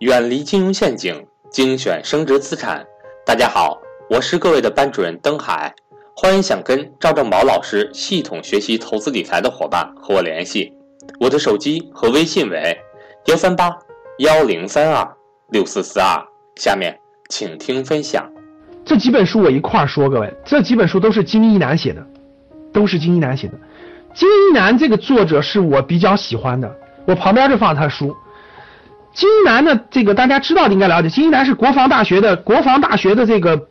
[0.00, 2.86] 远离金融陷阱，精选升值资产。
[3.26, 3.76] 大家好，
[4.08, 5.74] 我是各位的班主任登海，
[6.14, 10.72] 欢迎想跟赵正宝老师系统学习投资理财的伙伴和我联系，
[11.18, 12.78] 我的手机和微信为
[13.26, 13.76] 幺三八
[14.18, 15.16] 幺零三二
[15.50, 16.24] 六四四二。
[16.54, 16.96] 下面
[17.28, 18.24] 请听分享。
[18.84, 22.06] 这几本书我一块儿说，各位，这几本书都是金一南写的，
[22.72, 23.54] 都是金一南写的。
[24.14, 26.72] 金一南这个作者是我比较喜欢的，
[27.04, 28.14] 我旁边就放他书。
[29.12, 33.68] 金一南呢，这个大家知道的应该了解，金一南是国防大学的国防大学的这个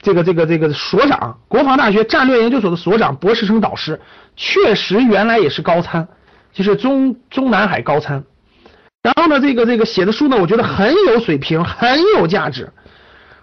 [0.00, 4.00] 这个这个这个所长，国防大学战略研究所的所长，博士生导师，
[4.36, 6.08] 确实原来也是高参，
[6.52, 8.24] 就是中中南海高参。
[9.02, 12.72] 然后呢，这个这个写的书呢，我觉得很有水平，很有价值。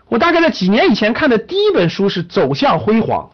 [0.10, 3.30] 我大概在几年以前看的第一本书是《走向辉煌》。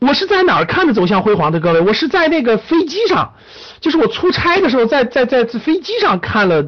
[0.00, 1.60] 我是在哪儿看的《走向辉煌》的？
[1.60, 3.34] 各位，我是在那个飞机上，
[3.80, 6.66] 就是我出差的时候，在在在飞机上看了。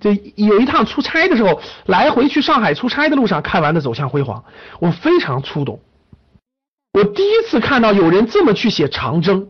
[0.00, 4.38] 这有一趟出差的时候，来回去上海出差的路上看完的《走向辉煌》，
[4.80, 5.80] 我非常触动。
[6.94, 9.48] 我第一次看到有人这么去写长征，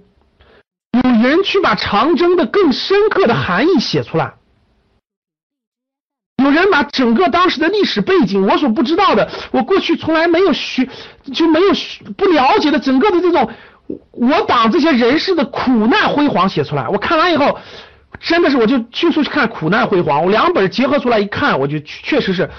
[1.05, 4.34] 有人去把长征的更深刻的含义写出来，
[6.44, 10.88] 有人把整个当时的历史背景，我所不知道的，我过去从来没有学
[11.32, 11.66] 就没有
[12.16, 13.48] 不了解的整个的这种
[14.12, 16.88] 我党这些人士的苦难辉煌写出来。
[16.88, 17.58] 我看完以后。
[18.19, 22.50] 真的是，我就迅速去看《苦难辉煌》，我两本结合出来一看，我就确实是，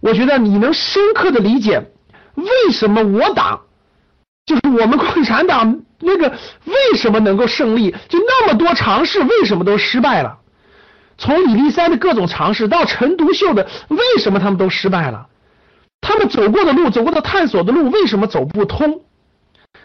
[0.00, 1.90] 我觉得你能深刻的理解
[2.34, 3.60] 为什么我党
[4.44, 6.30] 就是我们共产党那个
[6.64, 10.38] 为什么能够胜利，就那么多尝试为什么都失败了，
[11.16, 15.28] 从李立三的各种尝试到陈独秀的为什么他们都失败了，
[16.00, 19.02] 他们走过的路，走过的探索的路为什么走不通，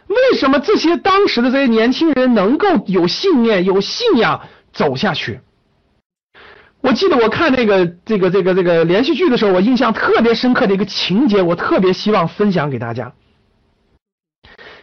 [0.07, 4.41] 为什么这些当时的这些年轻人能够有信念、有信仰？
[4.71, 5.39] 走下去。
[6.81, 13.11] 我记得我看那个这个这个这个连续剧的时候，我印象特别深刻的一个情节，我特别希望分享给大家。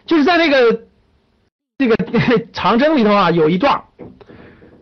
[0.05, 0.81] 就是在那个
[1.77, 1.95] 这个
[2.51, 3.81] 长征里头啊，有一段，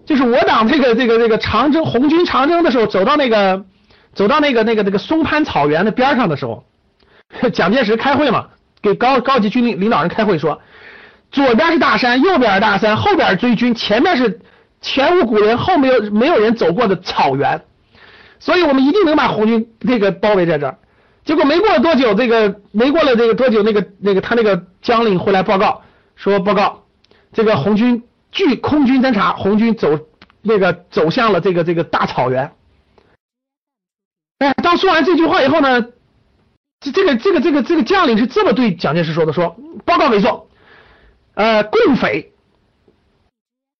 [0.05, 3.65] 就是我党这个这个这个长征红军长征的时候，走到那个
[4.13, 6.63] 走到那个那个那个松潘草原的边上的时候，
[7.51, 8.47] 蒋介石开会嘛，
[8.81, 10.61] 给高高级军领领导人开会说，
[11.31, 14.39] 左边是大山，右边是大山，后边追军，前面是。
[14.81, 17.59] 前无古人后没有没有人走过的草原，
[18.37, 20.77] 所以我们一定能把红军这个包围在这儿。
[21.23, 25.81] 结果没过了多久，这个没过了这个多久，那个那个他那个将领回来报告
[26.15, 26.83] 说，报告
[27.33, 28.03] 这个红军
[28.35, 29.97] 据空军侦察，红军走
[30.41, 32.53] 那个走向了这个这个大草原。
[34.39, 35.81] 哎，当说完这句话以后呢，
[36.81, 40.49] 这这个这个这个这个将领是这么对蒋介石说的：说报告委座，
[41.33, 42.33] 呃，共匪。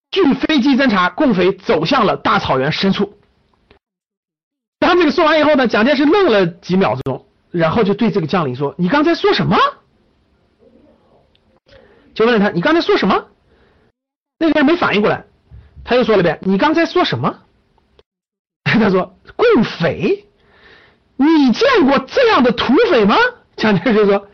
[0.09, 3.17] 据飞机侦察，共匪走向了大草原深处。
[4.79, 9.57] 然后这个说完以后呢，蒋介石愣了几秒钟，然后就对这个将领说：“你刚才说什么？”
[12.15, 13.27] 就问他：“你刚才说什么？”
[14.45, 15.25] 那个人没反应过来，
[15.83, 17.35] 他又说了遍：“你刚才说什么？”
[18.63, 20.25] 他说：“共匪，
[21.17, 23.15] 你见过这样的土匪吗？”
[23.55, 24.27] 蒋介石说：“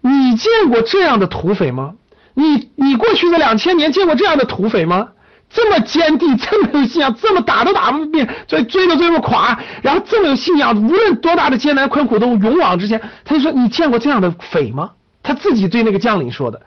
[0.00, 1.94] 你见过这样的土匪吗？
[2.34, 5.10] 你你过去这两千年见过这样的土匪吗？”
[5.54, 13.02] 这么坚定，这么有信仰，这么打都打不灭，追追都追不垮，然后这么有信仰，无论多大的艰难困苦都勇往直前。
[13.22, 14.92] 他就说：“你见过这样的匪吗？”
[15.22, 16.62] 他自己对那个将领说的，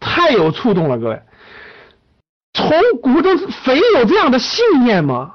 [0.00, 1.22] 太有触动了，各位。
[2.68, 3.30] 从古到
[3.64, 5.34] 匪有这样的信念吗？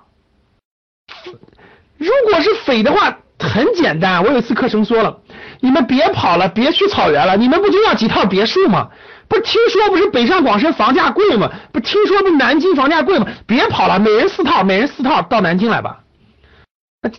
[1.97, 4.23] 如果是匪的话，很简单。
[4.23, 5.19] 我有一次课程说了，
[5.59, 8.89] 你们别跑了，别去草原了，你们不就要几套别墅吗？
[9.28, 11.51] 不听说不是北上广深房价贵吗？
[11.72, 13.28] 不听说不南京房价贵吗？
[13.45, 16.00] 别跑了，每人四套，每人四套到南京来吧。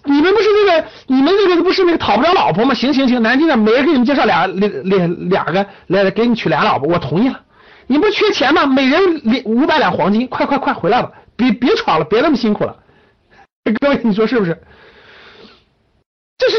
[0.05, 2.75] 你们不是那个，你们那个不是那个讨不着老婆吗？
[2.75, 7.41] 行行行，南京的每人给你们介绍俩两两两个来给你娶俩老婆，我同意了。
[7.91, 8.67] 你不缺钱吗？
[8.67, 12.85] 每人两五百两黄金，快快快回来吧，别别闯了，别那么辛苦了。
[13.81, 14.63] 各位你说是不是？
[16.39, 16.59] 这是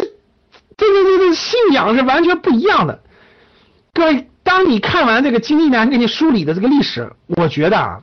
[0.76, 3.02] 这个这个信仰是完全不一样的，
[3.94, 4.28] 各位。
[4.44, 8.02] 当你看完这个金一南给你梳理的这个历史，我觉得啊，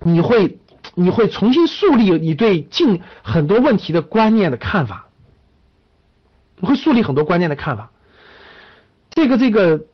[0.00, 0.58] 你会
[0.94, 5.06] 你会重新树立你对近很多问题的观念的看法，
[6.58, 7.90] 你会树立很多观念的看法。
[9.10, 9.86] 这个这个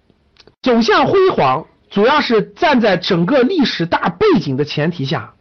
[0.61, 5.35] 走向辉煌，主要是站在整个历史大背景的前提下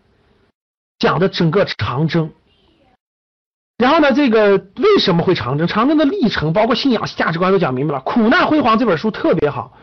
[1.00, 2.32] 讲的整个长征。
[3.78, 5.66] 然后呢，这个为什么会长征？
[5.66, 8.02] 长征的历程，包括信仰、价值观都讲明白了。
[8.04, 9.74] 《苦难辉煌》这本书特别好，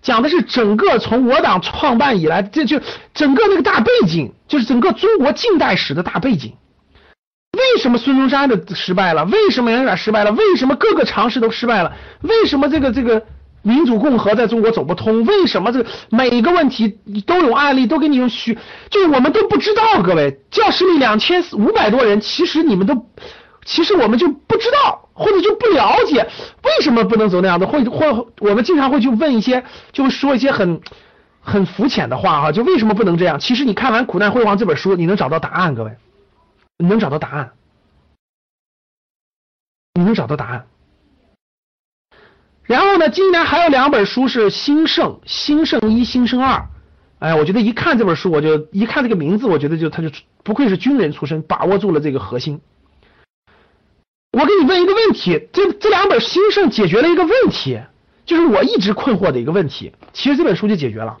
[0.00, 2.80] 讲的是整个从我党创办以来，这就
[3.14, 6.54] 整个那个大背景，就是整个中国近代史的大背景。
[7.52, 9.24] 为什么孙中山的失败了？
[9.24, 10.30] 为什么杨展失败了？
[10.30, 11.96] 为什么各个尝试都失败了？
[12.20, 13.26] 为什么这个这个
[13.68, 15.24] 民主共和在中国走不通？
[15.26, 16.88] 为什么这每个问题
[17.26, 18.56] 都有案例，都给你用虚，
[18.90, 20.02] 就是我们都不知道。
[20.02, 23.06] 各位，教室里两千五百多人，其实你们都，
[23.66, 26.26] 其实我们就不知道，或者就不了解
[26.62, 29.62] 为什么不能走那样的，或或我们经常会去问一些，
[29.92, 30.80] 就会说一些很
[31.40, 33.38] 很肤浅的话哈，就为什么不能这样？
[33.38, 35.92] 其实你看完《苦难辉煌》这本书，你能找到答案，各位。
[36.78, 37.50] 你能找到答案，
[39.94, 40.66] 你能找到答案。
[42.68, 46.56] 然后呢，今年还有两本书是《兴盛》《兴盛一》《兴盛二》。
[47.18, 50.10] 哎，我觉得一看这本书，我就一看这个名字，我觉得就他就
[50.44, 52.60] 不愧是军人出身，把握住了这个核心。
[54.32, 57.80] 我给你问一个问题，这这两本《兴盛》解决了一个问题，
[58.26, 59.94] 就是我一直困惑的一个问题。
[60.12, 61.16] 其实这本书就解决了。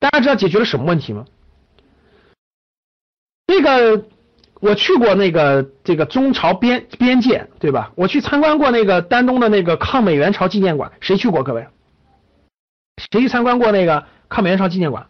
[0.00, 1.24] 大家知道解决了什么问题吗？
[3.46, 4.04] 那个
[4.62, 7.90] 我去过那个这个中朝边边界，对吧？
[7.96, 11.42] 我去参观过那个丹东的那个抗美援朝纪念馆，谁去过？
[11.42, 11.66] 各位，
[13.10, 15.08] 谁去参观过那个抗美援朝纪念馆？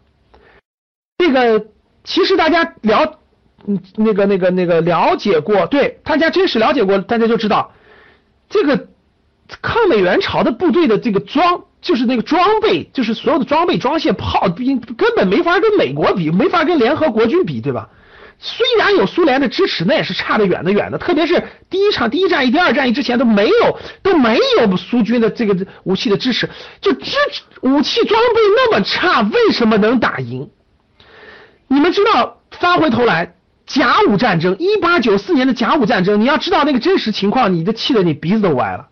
[1.19, 1.67] 这个
[2.03, 3.19] 其实大家了，
[3.67, 7.73] 嗯，那个那个那个了解过，对，大家真实了解过，大家就知道，
[8.49, 8.87] 这个
[9.61, 17.89] 抗美援朝的部队的这个装，就是那个装备，就是所有的装备、装卸、炮兵，根本没法跟美国比，没法跟联合国军比，对吧？
[18.39, 20.97] 虽然有苏联的支持，那也是差得远的远的。
[20.97, 26.49] 特别是第一场第一战役、第二战役之前都没有都没有苏军的这个武器的支持，
[26.81, 27.15] 就支
[27.61, 30.49] 武器装备那么差，为什么能打赢？
[31.67, 33.35] 你们知道，翻回头来，
[33.65, 38.89] 甲午战争，一八九四年的甲午战争，你要知道那个真实情况，你都气得你鼻子都歪了。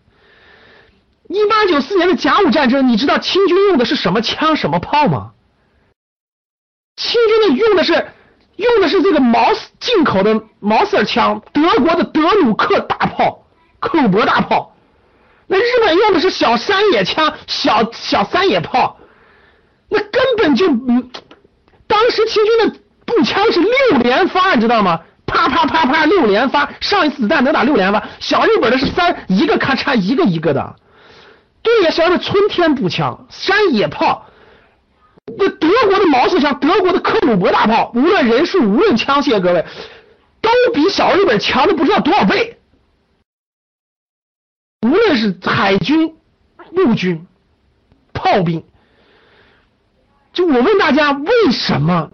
[1.28, 5.32] 一八九四年的甲午战争，你知道清军用的是什么枪、什么炮吗？
[6.96, 8.06] 清军的用的是。
[8.56, 13.44] 用的是这个毛进口的毛瑟枪，德国的德鲁克大炮、
[13.80, 14.74] 克虏伯大炮。
[15.46, 18.98] 那日本用的是小山野枪、小小山野炮，
[19.88, 21.10] 那根本就，嗯
[21.86, 25.00] 当时清军的步枪是六连发，你知道吗？
[25.26, 28.02] 啪啪啪啪六连发，上一次子弹能打六连发。
[28.18, 30.76] 小日本的是三一个咔嚓一个一个的，
[31.62, 34.26] 对呀，小的春天步枪、山野炮。
[35.26, 39.64] 那德国的毛瑟枪，德国的克虏伯大炮，无论人数，无论枪械，各位
[40.40, 42.58] 都比小日本强的不知道多少倍。
[44.82, 46.16] 无论是海军、
[46.72, 47.24] 陆军、
[48.12, 48.64] 炮兵，
[50.32, 52.10] 就我问大家，为什么？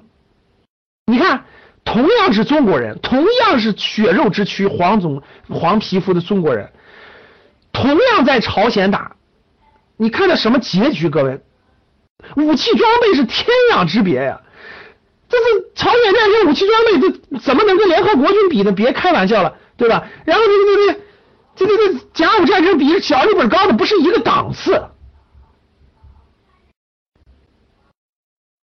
[1.07, 1.45] 你看，
[1.85, 6.71] 同样是中国人，同样是血肉之躯、黄种、黄皮肤的中国人，
[7.73, 9.17] 同样在朝鲜打，
[9.97, 11.09] 你看到什么结局？
[11.09, 11.41] 各位？
[12.37, 14.41] 武器装备是天壤之别呀！
[15.29, 17.01] 这是朝鲜战争武器装备，
[17.31, 18.73] 这怎么能跟联合国军比呢？
[18.73, 20.09] 别开玩笑了，对吧？
[20.25, 20.95] 然后这个
[21.57, 24.83] 这个这个这甲午战争比小日本高的不是一个档次。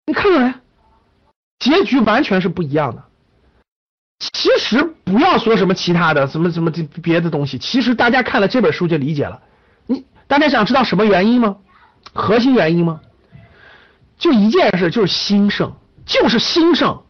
[0.08, 0.62] 你看看来，
[1.60, 3.04] 结局完全是不一样的。
[4.34, 9.42] 其实不要说什么其他的，什么什么这别的东西，其实大家看了这本书就理解了。
[9.88, 11.58] 你大家想知道什么原因吗？
[12.14, 13.02] 核心原因吗？
[14.18, 15.74] 就一件事，就是兴盛，
[16.06, 17.04] 就是兴盛。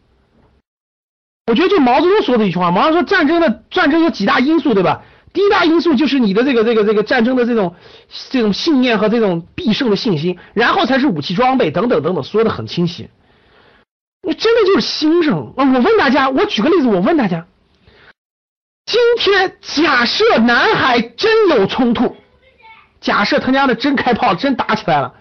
[1.46, 5.02] 我觉得就毛泽东说的一句话，毛泽东说战争的战争有几大因素，对吧？
[5.32, 7.74] 第一大因素就是你的这个这个这个战争的这种
[8.30, 13.10] 这种信念和这种必胜的信心，然后才是武器装备等等等等，说的很清晰。
[14.26, 15.52] 你真的就是兴盛。
[15.56, 17.46] 我问大家，我举个例子，我问大家，
[18.86, 22.16] 今天假设南海真有冲突，
[23.00, 25.14] 假设他娘的真开炮，真打起来了。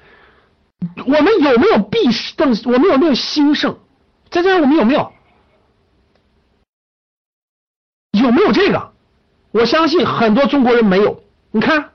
[1.06, 2.56] 我们有没有必胜？
[2.66, 3.78] 我们有没有兴盛？
[4.30, 5.14] 在这我们有没有？
[8.12, 8.94] 有没有这个？
[9.52, 11.24] 我相信很多中国人没有。
[11.52, 11.92] 你看，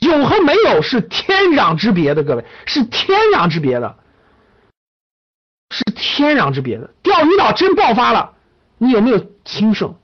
[0.00, 3.96] 有和没有是天壤之别的，各位是天壤之别的，
[5.70, 6.92] 是天壤之别的。
[7.02, 8.34] 钓鱼岛真爆发了，
[8.78, 9.96] 你有没有兴盛？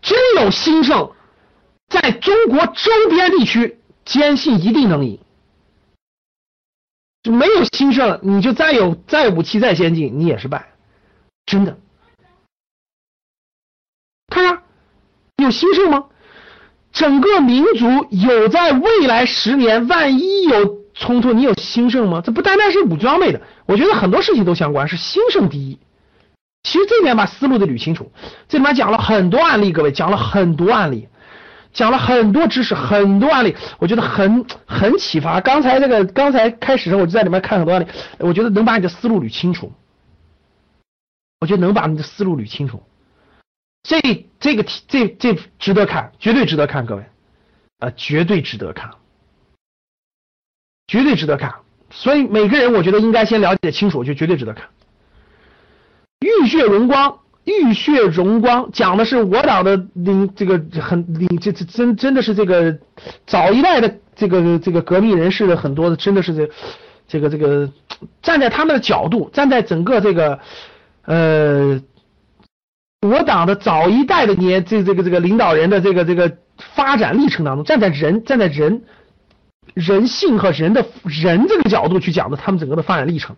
[0.00, 1.12] 真有兴盛，
[1.88, 3.80] 在中国周边地区。
[4.04, 5.18] 坚信一定能赢，
[7.22, 10.72] 就没有兴盛，你就再有再武器再先进，你也是败，
[11.46, 11.78] 真的。
[14.28, 14.62] 看呀，
[15.36, 16.06] 有兴盛吗？
[16.92, 22.20] 整个民族有在未来十年，万一有冲突，你有兴盛吗？
[22.24, 25.78] 这不单单是武装备的，我觉得很多事情都相关，是兴盛第一。
[26.62, 28.12] 其实这里面把思路得捋清楚，
[28.48, 31.08] 这里面讲了很多案例，各位讲了很多案例。
[31.74, 35.40] 讲了很多知识，很多案例，我觉得很很启发。
[35.40, 37.86] 刚才这个刚才开始时候，我就在里面看很多案例，
[38.18, 39.72] 我觉得能把你的思路捋清楚。
[41.40, 42.82] 我觉得能把你的思路捋清楚。
[43.82, 44.00] 这
[44.40, 47.04] 这个题这这值得看，绝对值得看，各位，
[47.80, 48.92] 啊，绝对值得看，
[50.86, 51.56] 绝对值得看。
[51.90, 54.68] 所以每个人我觉得应该先了解清楚，我觉得绝对值得看。
[56.20, 62.78] 浴血荣光，浴血荣光讲的是我党的领这个很领这这真真的是这个
[63.26, 66.48] 早一代的这个这个革命人士的很多的真的是这
[67.06, 67.70] 这个这个
[68.22, 70.38] 站在他们的角度，站在整个这个
[71.04, 71.80] 呃。
[73.06, 76.38] 我党的早一代的年，这这个这个领导人的这个这个
[76.74, 78.82] 发展历程当中，站在人站在人
[79.74, 83.36] 人性和人的人这个角度去讲的，他们整个的发展历程，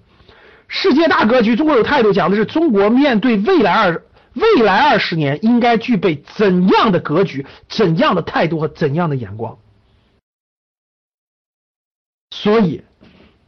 [0.68, 4.02] 世界大格局，中国有态度，讲的是中国面对未来二
[4.34, 9.58] 未来二十年应该具备怎样的格局、怎样的态度和怎样的眼光。
[12.30, 12.82] 所以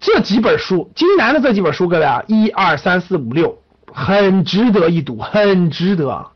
[0.01, 3.63] 这几本书，金南的这几本书，各位啊，一二三四五六。
[3.91, 6.31] 很值得一读，很值得，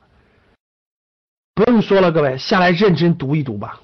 [1.55, 3.83] 不用说了，各位下来认真读一读吧。